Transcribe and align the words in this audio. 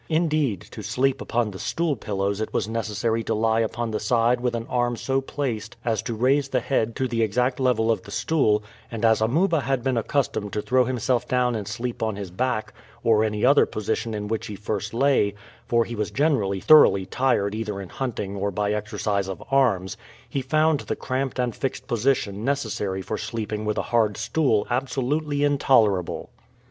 Indeed, 0.09 0.61
to 0.71 0.81
sleep 0.81 1.21
upon 1.21 1.51
the 1.51 1.59
stool 1.59 1.95
pillows 1.95 2.41
it 2.41 2.51
was 2.51 2.67
necessary 2.67 3.23
to 3.25 3.35
lie 3.35 3.59
upon 3.59 3.91
the 3.91 3.99
side 3.99 4.41
with 4.41 4.55
an 4.55 4.65
arm 4.67 4.95
so 4.95 5.21
placed 5.21 5.77
as 5.85 6.01
to 6.01 6.15
raise 6.15 6.49
the 6.49 6.59
head 6.59 6.95
to 6.95 7.07
the 7.07 7.21
exact 7.21 7.59
level 7.59 7.91
of 7.91 8.01
the 8.01 8.09
stool, 8.09 8.63
and 8.89 9.05
as 9.05 9.21
Amuba 9.21 9.61
had 9.61 9.83
been 9.83 9.97
accustomed 9.97 10.53
to 10.53 10.61
throw 10.63 10.85
himself 10.85 11.27
down 11.27 11.53
and 11.53 11.67
sleep 11.67 12.01
on 12.01 12.15
his 12.15 12.31
back 12.31 12.73
or 13.03 13.23
any 13.23 13.45
other 13.45 13.67
position 13.67 14.15
in 14.15 14.27
which 14.27 14.47
he 14.47 14.55
first 14.55 14.91
lay, 14.91 15.35
for 15.67 15.85
he 15.85 15.93
was 15.93 16.09
generally 16.09 16.59
thoroughly 16.59 17.05
tired 17.05 17.53
either 17.53 17.79
in 17.79 17.89
hunting 17.89 18.35
or 18.35 18.49
by 18.49 18.71
exercise 18.73 19.27
of 19.27 19.43
arms, 19.51 19.97
he 20.27 20.41
found 20.41 20.79
the 20.79 20.95
cramped 20.95 21.37
and 21.37 21.55
fixed 21.55 21.85
position 21.85 22.43
necessary 22.43 23.03
for 23.03 23.19
sleeping 23.19 23.65
with 23.65 23.77
a 23.77 23.83
hard 23.93 24.17
stool 24.17 24.65
absolutely 24.71 25.43
intolerable. 25.43 26.31